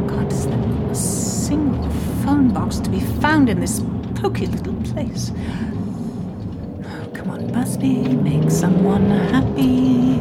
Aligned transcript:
God, 0.08 0.30
is 0.30 0.46
there 0.46 0.58
not 0.58 0.92
a 0.92 0.96
single 0.96 1.90
phone 2.26 2.50
box 2.54 2.80
to 2.80 2.90
be 2.90 3.00
found 3.00 3.48
in 3.48 3.62
this 3.62 3.80
poky 4.16 4.46
little 4.46 4.76
place? 4.92 5.32
Oh, 6.84 7.10
come 7.14 7.30
on, 7.30 7.48
Buzby, 7.54 8.22
make 8.22 8.52
someone 8.52 9.10
happy. 9.10 10.20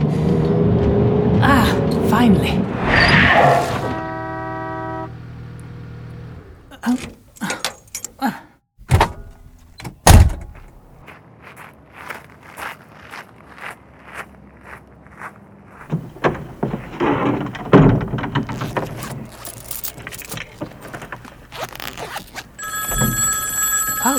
Oh. 24.11 24.19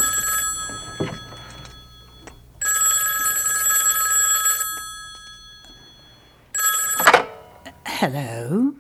Hello. 7.86 8.74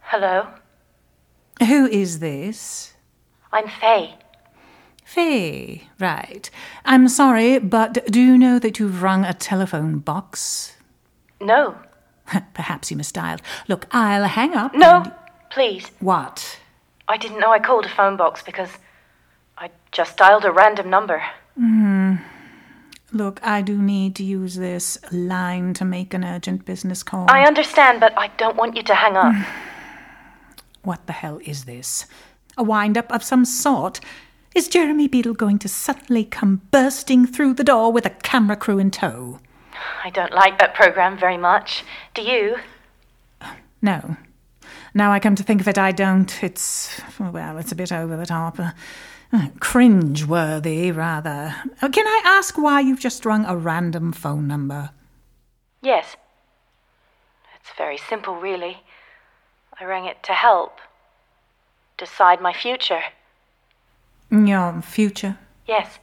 Hello, 0.00 0.46
Who 1.66 1.86
is 1.86 2.20
this? 2.20 2.94
I'm 3.52 3.68
Faye. 3.68 4.14
Faye, 5.04 5.82
right. 6.00 6.48
I'm 6.86 7.08
sorry, 7.08 7.58
but 7.58 8.06
do 8.10 8.20
you 8.20 8.38
know 8.38 8.58
that 8.58 8.78
you've 8.78 9.02
rung 9.02 9.24
a 9.24 9.34
telephone 9.34 9.98
box? 9.98 10.76
No, 11.40 11.76
Perhaps 12.54 12.90
you 12.90 12.96
misdialed. 12.96 13.40
Look, 13.68 13.86
I'll 13.90 14.24
hang 14.24 14.54
up. 14.54 14.74
no, 14.74 15.02
and- 15.02 15.12
please. 15.50 15.90
What? 16.00 16.58
I 17.08 17.18
didn't 17.18 17.40
know 17.40 17.50
I 17.52 17.58
called 17.58 17.84
a 17.84 17.90
phone 17.90 18.16
box 18.16 18.42
because 18.42 18.70
I 19.56 19.70
just 19.92 20.16
dialed 20.16 20.44
a 20.44 20.52
random 20.52 20.90
number. 20.90 21.22
Hmm. 21.56 22.16
Look, 23.12 23.38
I 23.46 23.62
do 23.62 23.80
need 23.80 24.16
to 24.16 24.24
use 24.24 24.56
this 24.56 24.98
line 25.12 25.72
to 25.74 25.84
make 25.84 26.12
an 26.14 26.24
urgent 26.24 26.64
business 26.64 27.04
call. 27.04 27.26
I 27.30 27.46
understand, 27.46 28.00
but 28.00 28.12
I 28.18 28.28
don't 28.36 28.56
want 28.56 28.76
you 28.76 28.82
to 28.82 28.94
hang 28.94 29.16
up. 29.16 29.32
Hmm. 29.34 29.42
What 30.82 31.06
the 31.06 31.12
hell 31.12 31.40
is 31.44 31.64
this? 31.64 32.06
A 32.56 32.62
wind 32.64 32.98
up 32.98 33.10
of 33.12 33.22
some 33.22 33.44
sort? 33.44 34.00
Is 34.54 34.68
Jeremy 34.68 35.08
Beadle 35.08 35.34
going 35.34 35.58
to 35.60 35.68
suddenly 35.68 36.24
come 36.24 36.62
bursting 36.70 37.26
through 37.26 37.54
the 37.54 37.64
door 37.64 37.92
with 37.92 38.06
a 38.06 38.10
camera 38.10 38.56
crew 38.56 38.78
in 38.78 38.90
tow? 38.90 39.40
I 40.04 40.10
don't 40.10 40.32
like 40.32 40.58
that 40.58 40.74
program 40.74 41.18
very 41.18 41.36
much. 41.36 41.84
Do 42.14 42.22
you? 42.22 42.56
No. 43.82 44.16
Now 44.94 45.10
I 45.10 45.18
come 45.18 45.34
to 45.34 45.42
think 45.42 45.60
of 45.60 45.66
it, 45.68 45.76
I 45.76 45.90
don't. 45.90 46.42
It's, 46.42 47.00
well, 47.18 47.58
it's 47.58 47.72
a 47.72 47.76
bit 47.76 47.92
over 47.92 48.16
the 48.16 48.26
top. 48.26 48.58
Uh, 48.60 49.48
cringe 49.58 50.24
worthy, 50.24 50.92
rather. 50.92 51.54
Uh, 51.82 51.88
Can 51.88 52.06
I 52.06 52.22
ask 52.24 52.56
why 52.56 52.80
you've 52.80 53.00
just 53.00 53.26
rung 53.26 53.44
a 53.44 53.56
random 53.56 54.12
phone 54.12 54.46
number? 54.46 54.90
Yes. 55.82 56.16
It's 57.60 57.70
very 57.76 57.98
simple, 57.98 58.36
really. 58.36 58.82
I 59.80 59.84
rang 59.84 60.04
it 60.04 60.22
to 60.24 60.32
help. 60.32 60.78
Decide 61.98 62.40
my 62.40 62.52
future. 62.52 63.02
Your 64.30 64.80
future? 64.82 65.36
Yes. 65.66 65.98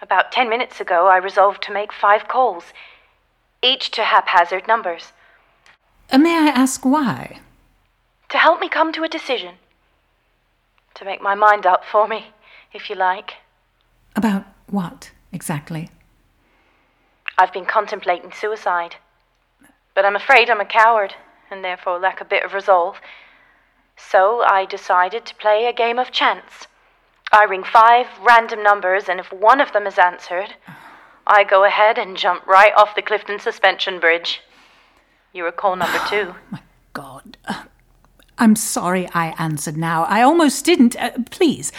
About 0.00 0.32
ten 0.32 0.48
minutes 0.48 0.80
ago, 0.80 1.06
I 1.06 1.18
resolved 1.18 1.62
to 1.64 1.72
make 1.72 1.92
five 1.92 2.26
calls, 2.26 2.64
each 3.62 3.92
to 3.92 4.02
haphazard 4.02 4.66
numbers, 4.66 5.12
Uh, 6.10 6.18
may 6.18 6.36
I 6.36 6.48
ask 6.48 6.84
why? 6.84 7.38
To 8.32 8.38
help 8.38 8.60
me 8.60 8.68
come 8.68 8.92
to 8.94 9.04
a 9.04 9.08
decision. 9.08 9.56
To 10.94 11.04
make 11.04 11.20
my 11.20 11.34
mind 11.34 11.66
up 11.66 11.84
for 11.84 12.08
me, 12.08 12.28
if 12.72 12.88
you 12.88 12.96
like. 12.96 13.34
About 14.16 14.44
what, 14.68 15.10
exactly? 15.32 15.90
I've 17.36 17.52
been 17.52 17.66
contemplating 17.66 18.32
suicide. 18.32 18.96
But 19.94 20.06
I'm 20.06 20.16
afraid 20.16 20.48
I'm 20.48 20.62
a 20.62 20.64
coward, 20.64 21.14
and 21.50 21.62
therefore 21.62 21.98
lack 21.98 22.22
a 22.22 22.24
bit 22.24 22.42
of 22.42 22.54
resolve. 22.54 22.96
So 23.98 24.40
I 24.40 24.64
decided 24.64 25.26
to 25.26 25.34
play 25.34 25.66
a 25.66 25.72
game 25.74 25.98
of 25.98 26.10
chance. 26.10 26.66
I 27.30 27.44
ring 27.44 27.64
five 27.64 28.06
random 28.22 28.62
numbers, 28.62 29.10
and 29.10 29.20
if 29.20 29.30
one 29.30 29.60
of 29.60 29.72
them 29.72 29.86
is 29.86 29.98
answered, 29.98 30.54
I 31.26 31.44
go 31.44 31.64
ahead 31.64 31.98
and 31.98 32.16
jump 32.16 32.46
right 32.46 32.72
off 32.78 32.94
the 32.94 33.02
Clifton 33.02 33.38
Suspension 33.38 34.00
Bridge. 34.00 34.40
You 35.34 35.44
recall 35.44 35.76
number 35.76 36.00
two. 36.08 36.34
God. 36.50 36.60
I'm 38.38 38.56
sorry 38.56 39.08
I 39.14 39.34
answered 39.38 39.76
now. 39.76 40.04
I 40.04 40.22
almost 40.22 40.64
didn't. 40.64 40.96
Uh, 40.96 41.10
please, 41.30 41.72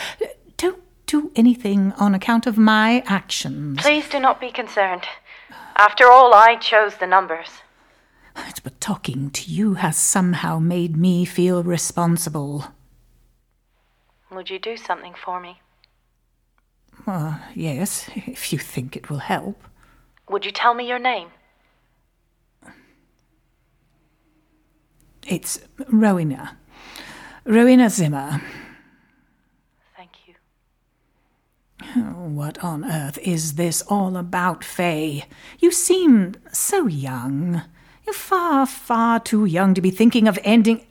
don't 0.57 0.81
do 1.05 1.31
anything 1.35 1.91
on 1.93 2.15
account 2.15 2.47
of 2.47 2.57
my 2.57 3.03
actions. 3.05 3.81
Please 3.81 4.07
do 4.09 4.19
not 4.19 4.39
be 4.39 4.51
concerned. 4.51 5.03
After 5.75 6.09
all, 6.09 6.33
I 6.33 6.55
chose 6.55 6.95
the 6.95 7.07
numbers. 7.07 7.49
But 8.63 8.79
talking 8.79 9.29
to 9.31 9.51
you 9.51 9.75
has 9.75 9.97
somehow 9.97 10.59
made 10.59 10.95
me 10.95 11.25
feel 11.25 11.63
responsible. 11.63 12.65
Would 14.31 14.49
you 14.49 14.57
do 14.59 14.77
something 14.77 15.13
for 15.13 15.39
me? 15.39 15.59
Uh, 17.05 17.39
yes, 17.53 18.09
if 18.15 18.53
you 18.53 18.59
think 18.59 18.95
it 18.95 19.09
will 19.09 19.19
help. 19.19 19.61
Would 20.29 20.45
you 20.45 20.51
tell 20.51 20.73
me 20.73 20.87
your 20.87 20.99
name? 20.99 21.29
It's 25.27 25.59
Rowena. 25.87 26.57
Rowena 27.45 27.89
Zimmer. 27.89 28.41
Thank 29.95 30.11
you. 30.27 30.35
What 32.13 32.63
on 32.63 32.83
earth 32.83 33.17
is 33.19 33.55
this 33.55 33.81
all 33.83 34.17
about, 34.17 34.63
Faye? 34.63 35.25
You 35.59 35.71
seem 35.71 36.35
so 36.51 36.87
young. 36.87 37.61
You're 38.05 38.13
far, 38.13 38.65
far 38.65 39.19
too 39.19 39.45
young 39.45 39.73
to 39.73 39.81
be 39.81 39.91
thinking 39.91 40.27
of 40.27 40.37
ending. 40.43 40.85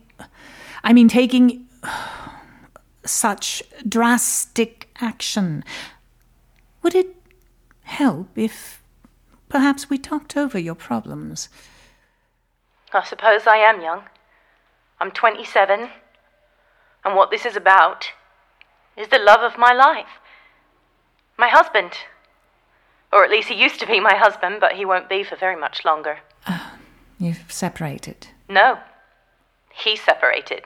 I 0.83 0.93
mean, 0.93 1.09
taking 1.09 1.67
such 3.05 3.63
drastic 3.87 4.89
action. 5.01 5.65
Would 6.83 6.95
it 6.95 7.17
help 7.83 8.29
if 8.37 8.83
perhaps 9.49 9.91
we 9.91 9.99
talked 9.99 10.37
over 10.37 10.59
your 10.59 10.75
problems? 10.75 11.49
I 12.95 13.05
suppose 13.05 13.47
I 13.47 13.57
am 13.57 13.81
young. 13.81 14.03
I'm 15.03 15.11
27. 15.11 15.89
And 17.05 17.17
what 17.17 17.33
this 17.33 17.45
is 17.45 17.57
about 17.57 18.13
is 18.97 19.09
the 19.09 19.19
love 19.19 19.41
of 19.41 19.59
my 19.59 19.73
life. 19.73 20.21
My 21.37 21.49
husband. 21.49 21.91
Or 23.13 23.25
at 23.25 23.31
least 23.31 23.49
he 23.49 23.61
used 23.61 23.81
to 23.81 23.87
be 23.87 23.99
my 23.99 24.15
husband, 24.15 24.59
but 24.61 24.75
he 24.75 24.85
won't 24.85 25.09
be 25.09 25.25
for 25.25 25.35
very 25.35 25.57
much 25.57 25.85
longer. 25.85 26.19
Ah, 26.47 26.77
you've 27.19 27.51
separated. 27.51 28.29
No. 28.49 28.79
He 29.75 29.97
separated. 29.97 30.63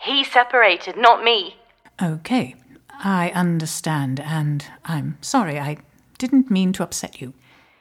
He 0.00 0.24
separated, 0.24 0.96
not 0.96 1.22
me. 1.22 1.58
Okay, 2.02 2.56
I 3.04 3.30
understand, 3.36 4.18
and 4.18 4.66
I'm 4.84 5.16
sorry, 5.20 5.60
I 5.60 5.76
didn't 6.18 6.50
mean 6.50 6.72
to 6.72 6.82
upset 6.82 7.20
you. 7.20 7.34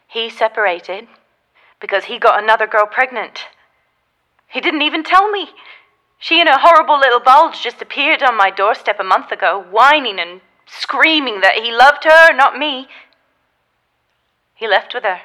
He 0.07 0.29
separated 0.29 1.07
because 1.81 2.03
he 2.03 2.19
got 2.19 2.43
another 2.43 2.67
girl 2.67 2.85
pregnant. 2.85 3.47
He 4.53 4.61
didn't 4.61 4.83
even 4.83 5.03
tell 5.03 5.31
me. 5.31 5.49
She 6.19 6.39
and 6.39 6.47
her 6.47 6.59
horrible 6.59 6.99
little 6.99 7.19
bulge 7.19 7.61
just 7.61 7.81
appeared 7.81 8.21
on 8.21 8.37
my 8.37 8.51
doorstep 8.51 8.99
a 8.99 9.03
month 9.03 9.31
ago, 9.31 9.65
whining 9.71 10.19
and 10.19 10.41
screaming 10.67 11.41
that 11.41 11.55
he 11.55 11.71
loved 11.71 12.03
her, 12.03 12.33
not 12.33 12.57
me. 12.57 12.87
He 14.53 14.67
left 14.67 14.93
with 14.93 15.03
her. 15.03 15.21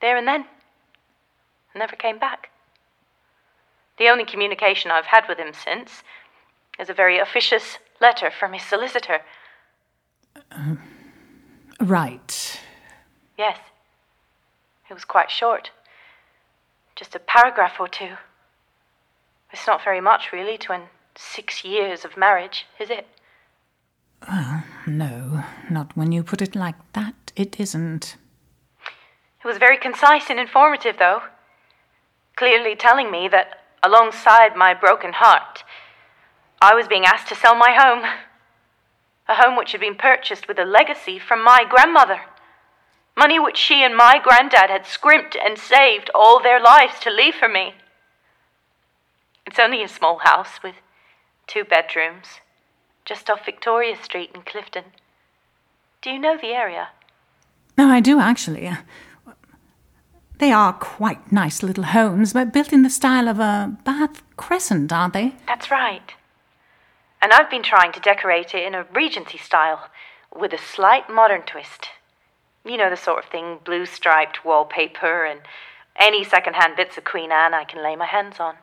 There 0.00 0.16
and 0.16 0.26
then. 0.26 0.44
And 1.72 1.78
never 1.78 1.94
came 1.94 2.18
back. 2.18 2.50
The 3.96 4.08
only 4.08 4.24
communication 4.24 4.90
I've 4.90 5.06
had 5.06 5.24
with 5.28 5.38
him 5.38 5.52
since 5.54 6.02
is 6.78 6.90
a 6.90 6.94
very 6.94 7.18
officious 7.18 7.78
letter 8.00 8.30
from 8.30 8.54
his 8.54 8.62
solicitor. 8.64 9.20
Right. 11.80 12.60
Yes. 13.38 13.58
It 14.90 14.94
was 14.94 15.04
quite 15.04 15.30
short. 15.30 15.70
Just 16.96 17.14
a 17.14 17.18
paragraph 17.18 17.80
or 17.80 17.88
two. 17.88 18.16
It's 19.52 19.66
not 19.66 19.82
very 19.82 20.00
much, 20.00 20.32
really, 20.32 20.58
to 20.58 20.72
an 20.72 20.82
six 21.16 21.64
years 21.64 22.04
of 22.04 22.16
marriage, 22.16 22.66
is 22.78 22.90
it? 22.90 23.06
Well, 24.28 24.64
no, 24.86 25.44
not 25.70 25.96
when 25.96 26.12
you 26.12 26.22
put 26.22 26.42
it 26.42 26.54
like 26.54 26.76
that, 26.92 27.32
it 27.36 27.58
isn't. 27.58 28.16
It 29.42 29.46
was 29.46 29.58
very 29.58 29.78
concise 29.78 30.28
and 30.28 30.38
informative, 30.38 30.98
though. 30.98 31.22
Clearly 32.36 32.76
telling 32.76 33.10
me 33.10 33.28
that, 33.28 33.64
alongside 33.82 34.56
my 34.56 34.74
broken 34.74 35.12
heart, 35.14 35.64
I 36.60 36.74
was 36.74 36.86
being 36.86 37.06
asked 37.06 37.28
to 37.28 37.34
sell 37.34 37.54
my 37.54 37.72
home. 37.72 38.04
A 39.28 39.34
home 39.34 39.56
which 39.56 39.72
had 39.72 39.80
been 39.80 39.94
purchased 39.94 40.48
with 40.48 40.58
a 40.58 40.64
legacy 40.64 41.18
from 41.18 41.42
my 41.42 41.64
grandmother. 41.68 42.20
Money 43.16 43.38
which 43.38 43.56
she 43.56 43.82
and 43.82 43.96
my 43.96 44.18
granddad 44.22 44.70
had 44.70 44.86
scrimped 44.86 45.36
and 45.36 45.58
saved 45.58 46.10
all 46.14 46.42
their 46.42 46.60
lives 46.60 46.98
to 47.00 47.10
leave 47.10 47.34
for 47.34 47.48
me. 47.48 47.74
It's 49.46 49.58
only 49.58 49.82
a 49.82 49.88
small 49.88 50.18
house 50.18 50.62
with 50.62 50.76
two 51.46 51.64
bedrooms, 51.64 52.40
just 53.04 53.28
off 53.28 53.44
Victoria 53.44 53.96
Street 54.00 54.30
in 54.34 54.42
Clifton. 54.42 54.84
Do 56.02 56.10
you 56.10 56.18
know 56.18 56.38
the 56.40 56.48
area? 56.48 56.88
No, 57.76 57.88
I 57.88 58.00
do 58.00 58.20
actually. 58.20 58.66
Uh, 58.68 58.76
they 60.38 60.52
are 60.52 60.72
quite 60.72 61.30
nice 61.30 61.62
little 61.62 61.84
homes, 61.84 62.32
but 62.32 62.52
built 62.52 62.72
in 62.72 62.82
the 62.82 62.88
style 62.88 63.28
of 63.28 63.38
a 63.38 63.76
Bath 63.84 64.22
Crescent, 64.36 64.90
aren't 64.90 65.12
they? 65.12 65.34
That's 65.46 65.70
right. 65.70 66.14
And 67.20 67.32
I've 67.32 67.50
been 67.50 67.62
trying 67.62 67.92
to 67.92 68.00
decorate 68.00 68.54
it 68.54 68.64
in 68.64 68.74
a 68.74 68.86
Regency 68.94 69.36
style, 69.36 69.90
with 70.34 70.54
a 70.54 70.58
slight 70.58 71.10
modern 71.10 71.42
twist. 71.42 71.88
You 72.64 72.76
know 72.76 72.90
the 72.90 72.96
sort 72.96 73.24
of 73.24 73.30
thing 73.30 73.58
blue 73.64 73.86
striped 73.86 74.44
wallpaper 74.44 75.24
and 75.24 75.40
any 75.96 76.24
second 76.24 76.54
hand 76.54 76.76
bits 76.76 76.98
of 76.98 77.04
Queen 77.04 77.32
Anne 77.32 77.54
I 77.54 77.64
can 77.64 77.82
lay 77.82 77.96
my 77.96 78.06
hands 78.06 78.38
on. 78.38 78.56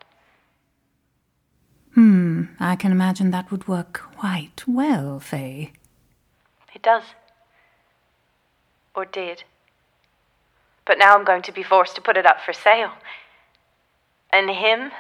Hmm, 1.94 2.44
I 2.60 2.76
can 2.76 2.92
imagine 2.92 3.32
that 3.32 3.50
would 3.50 3.68
work 3.68 3.94
quite 4.16 4.64
well, 4.68 5.20
Faye. 5.20 5.74
It 6.76 6.84
does. 6.84 7.04
Or 8.96 9.06
did. 9.06 9.44
But 10.86 11.00
now 11.00 11.16
I'm 11.16 11.26
going 11.26 11.42
to 11.44 11.52
be 11.52 11.64
forced 11.64 11.96
to 11.96 12.02
put 12.02 12.18
it 12.18 12.26
up 12.26 12.40
for 12.40 12.54
sale. 12.54 12.92
And 14.32 14.50
him, 14.50 14.92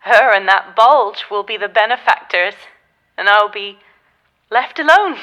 her, 0.00 0.34
and 0.34 0.48
that 0.48 0.74
bulge 0.74 1.26
will 1.30 1.42
be 1.42 1.58
the 1.58 1.68
benefactors, 1.68 2.54
and 3.18 3.28
I'll 3.28 3.50
be 3.50 3.78
left 4.50 4.78
alone, 4.78 5.18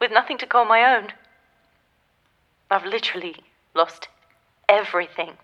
with 0.00 0.10
nothing 0.10 0.38
to 0.38 0.46
call 0.46 0.64
my 0.64 0.96
own. 0.96 1.08
I've 2.70 2.84
literally 2.84 3.36
lost 3.74 4.08
everything 4.68 5.34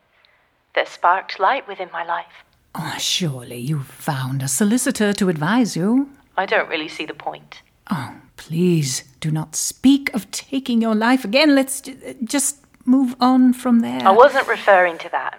that 0.74 0.88
sparked 0.88 1.38
light 1.38 1.68
within 1.68 1.90
my 1.92 2.04
life. 2.04 2.44
Oh, 2.74 2.94
surely 2.98 3.58
you've 3.58 3.86
found 3.86 4.42
a 4.42 4.48
solicitor 4.48 5.12
to 5.12 5.28
advise 5.28 5.76
you. 5.76 6.08
I 6.36 6.46
don't 6.46 6.68
really 6.68 6.88
see 6.88 7.04
the 7.04 7.14
point. 7.14 7.62
Oh, 7.90 8.14
please 8.36 9.04
do 9.20 9.30
not 9.30 9.54
speak 9.54 10.12
of 10.14 10.30
taking 10.30 10.80
your 10.80 10.94
life 10.94 11.24
again. 11.24 11.54
Let's 11.54 11.80
j- 11.82 12.16
just 12.24 12.58
move 12.86 13.14
on 13.20 13.52
from 13.52 13.80
there. 13.80 14.06
I 14.06 14.10
wasn't 14.10 14.48
referring 14.48 14.98
to 14.98 15.08
that. 15.10 15.38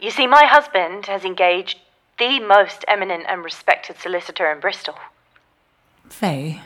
You 0.00 0.10
see, 0.10 0.26
my 0.26 0.44
husband 0.44 1.06
has 1.06 1.24
engaged 1.24 1.78
the 2.18 2.40
most 2.40 2.84
eminent 2.88 3.24
and 3.28 3.44
respected 3.44 3.98
solicitor 3.98 4.50
in 4.50 4.60
Bristol. 4.60 4.94
Faye, 6.08 6.62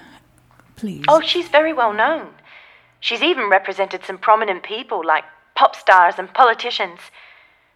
please. 0.82 1.05
Oh, 1.06 1.20
she's 1.20 1.46
very 1.46 1.73
well 1.73 1.93
known. 1.93 2.31
She's 2.99 3.23
even 3.23 3.49
represented 3.49 4.05
some 4.05 4.19
prominent 4.19 4.64
people 4.64 5.00
like 5.06 5.23
pop 5.55 5.76
stars 5.76 6.17
and 6.19 6.34
politicians. 6.34 6.99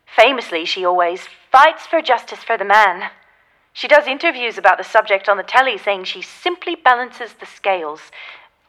Famously, 0.05 0.64
she 0.64 0.85
always 0.85 1.29
fights 1.53 1.87
for 1.87 2.03
justice 2.03 2.43
for 2.43 2.58
the 2.58 2.64
man. 2.64 3.11
She 3.73 3.87
does 3.87 4.08
interviews 4.08 4.58
about 4.58 4.79
the 4.79 4.85
subject 4.85 5.29
on 5.29 5.37
the 5.37 5.44
telly, 5.44 5.79
saying 5.79 6.05
she 6.05 6.20
simply 6.20 6.75
balances 6.75 7.35
the 7.35 7.47
scales, 7.47 8.00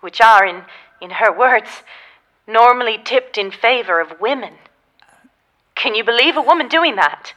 which 0.01 0.21
are, 0.21 0.45
in, 0.45 0.61
in 1.01 1.09
her 1.11 1.35
words, 1.35 1.81
normally 2.45 2.99
tipped 3.03 3.39
in 3.39 3.49
favor 3.49 3.99
of 3.99 4.21
women. 4.21 4.53
Can 5.73 5.95
you 5.95 6.03
believe 6.03 6.37
a 6.37 6.41
woman 6.41 6.67
doing 6.67 6.95
that? 6.97 7.33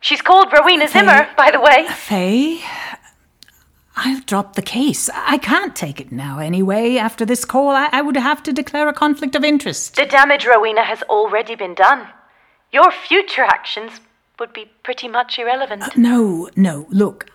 She's 0.00 0.22
called 0.22 0.52
Rowena 0.52 0.88
Zimmer, 0.88 1.28
by 1.36 1.52
the 1.52 1.60
way. 1.60 1.86
Faye, 1.88 2.62
I've 4.00 4.26
dropped 4.26 4.54
the 4.54 4.62
case. 4.62 5.10
I 5.12 5.38
can't 5.38 5.74
take 5.74 6.00
it 6.00 6.12
now 6.12 6.38
anyway. 6.38 6.98
After 6.98 7.26
this 7.26 7.44
call, 7.44 7.70
I, 7.70 7.88
I 7.90 8.00
would 8.00 8.16
have 8.16 8.44
to 8.44 8.52
declare 8.52 8.88
a 8.88 8.92
conflict 8.92 9.34
of 9.34 9.42
interest. 9.42 9.96
The 9.96 10.06
damage, 10.06 10.46
Rowena, 10.46 10.84
has 10.84 11.02
already 11.04 11.56
been 11.56 11.74
done. 11.74 12.06
Your 12.70 12.92
future 12.92 13.42
actions 13.42 14.00
would 14.38 14.52
be 14.52 14.70
pretty 14.84 15.08
much 15.08 15.38
irrelevant. 15.38 15.82
Uh, 15.82 15.88
no, 15.96 16.48
no, 16.54 16.86
look. 16.90 17.26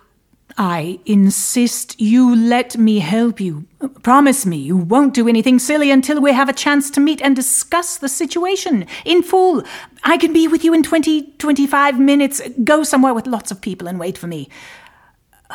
I 0.57 0.99
insist 1.05 1.99
you 1.99 2.33
let 2.35 2.77
me 2.77 2.99
help 2.99 3.41
you. 3.41 3.65
Promise 4.03 4.45
me 4.45 4.57
you 4.57 4.77
won't 4.77 5.13
do 5.13 5.27
anything 5.27 5.57
silly 5.57 5.89
until 5.89 6.21
we 6.21 6.31
have 6.31 6.47
a 6.47 6.53
chance 6.53 6.91
to 6.91 7.01
meet 7.01 7.21
and 7.21 7.35
discuss 7.35 7.97
the 7.97 8.07
situation 8.07 8.85
in 9.03 9.23
full. 9.23 9.63
I 10.03 10.17
can 10.17 10.31
be 10.31 10.47
with 10.47 10.63
you 10.63 10.73
in 10.73 10.83
20, 10.83 11.33
25 11.39 11.99
minutes. 11.99 12.41
Go 12.63 12.83
somewhere 12.83 13.15
with 13.15 13.25
lots 13.25 13.51
of 13.51 13.61
people 13.61 13.87
and 13.87 13.99
wait 13.99 14.17
for 14.17 14.27
me. 14.27 14.47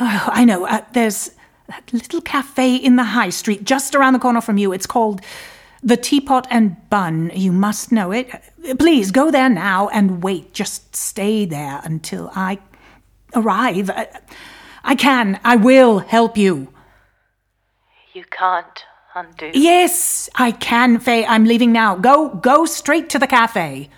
Oh, 0.00 0.28
I 0.32 0.44
know. 0.44 0.66
Uh, 0.66 0.80
there's 0.92 1.30
that 1.68 1.92
little 1.92 2.20
cafe 2.20 2.76
in 2.76 2.96
the 2.96 3.04
high 3.04 3.30
street 3.30 3.64
just 3.64 3.94
around 3.94 4.12
the 4.12 4.18
corner 4.18 4.40
from 4.40 4.58
you. 4.58 4.72
It's 4.72 4.86
called 4.86 5.20
The 5.82 5.96
Teapot 5.96 6.46
and 6.50 6.76
Bun. 6.88 7.30
You 7.34 7.52
must 7.52 7.92
know 7.92 8.12
it. 8.12 8.30
Please 8.78 9.10
go 9.10 9.30
there 9.30 9.48
now 9.48 9.88
and 9.88 10.22
wait. 10.22 10.54
Just 10.54 10.94
stay 10.96 11.44
there 11.44 11.80
until 11.84 12.30
I 12.34 12.58
arrive. 13.34 13.90
I, 13.90 14.08
I 14.84 14.94
can. 14.94 15.40
I 15.44 15.56
will 15.56 15.98
help 15.98 16.36
you. 16.36 16.72
You 18.14 18.24
can't 18.30 18.84
undo. 19.14 19.50
Yes, 19.52 20.28
I 20.34 20.52
can, 20.52 20.98
Faye. 20.98 21.26
I'm 21.26 21.44
leaving 21.44 21.72
now. 21.72 21.96
Go, 21.96 22.30
go 22.30 22.64
straight 22.64 23.08
to 23.10 23.18
the 23.18 23.26
cafe. 23.26 23.90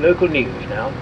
Local 0.00 0.28
news 0.28 0.64
now. 0.68 0.92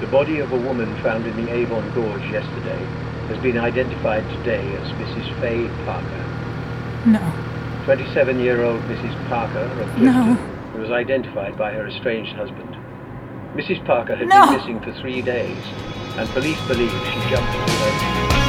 The 0.00 0.06
body 0.08 0.40
of 0.40 0.52
a 0.52 0.56
woman 0.56 0.94
found 1.02 1.26
in 1.26 1.34
the 1.46 1.50
Avon 1.50 1.90
Gorge 1.94 2.20
yesterday 2.30 2.84
has 3.28 3.38
been 3.42 3.56
identified 3.56 4.22
today 4.36 4.60
as 4.76 4.88
Mrs. 4.92 5.40
Faye 5.40 5.68
Parker. 5.86 6.24
No. 7.06 7.20
27-year-old 7.86 8.82
Mrs. 8.82 9.28
Parker 9.28 9.60
of 9.60 9.72
Clifton 9.72 10.04
No. 10.04 10.78
was 10.78 10.90
identified 10.90 11.56
by 11.56 11.72
her 11.72 11.86
estranged 11.86 12.32
husband. 12.34 12.76
Mrs. 13.54 13.82
Parker 13.86 14.14
had 14.14 14.28
No. 14.28 14.44
been 14.46 14.58
missing 14.58 14.80
for 14.80 14.92
three 15.00 15.22
days, 15.22 15.56
and 16.18 16.28
police 16.30 16.60
believe 16.68 16.90
she 16.90 17.30
jumped 17.30 17.54
into 17.54 17.72
her 17.72 18.45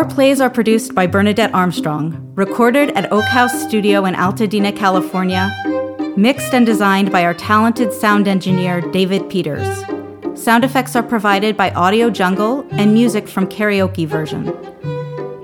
Our 0.00 0.08
plays 0.08 0.40
are 0.40 0.48
produced 0.48 0.94
by 0.94 1.06
Bernadette 1.06 1.52
Armstrong, 1.52 2.32
recorded 2.34 2.88
at 2.92 3.12
Oak 3.12 3.26
House 3.26 3.52
Studio 3.62 4.06
in 4.06 4.14
Altadena, 4.14 4.74
California, 4.74 5.54
mixed 6.16 6.54
and 6.54 6.64
designed 6.64 7.12
by 7.12 7.22
our 7.22 7.34
talented 7.34 7.92
sound 7.92 8.26
engineer, 8.26 8.80
David 8.80 9.28
Peters. 9.28 9.84
Sound 10.34 10.64
effects 10.64 10.96
are 10.96 11.02
provided 11.02 11.54
by 11.54 11.70
Audio 11.72 12.08
Jungle 12.08 12.66
and 12.70 12.94
music 12.94 13.28
from 13.28 13.46
Karaoke 13.46 14.06
Version. 14.06 14.48